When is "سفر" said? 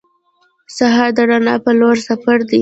2.07-2.37